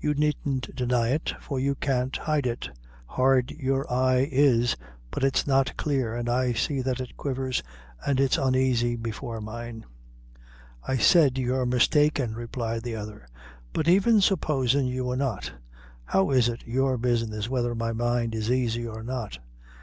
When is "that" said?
6.80-6.98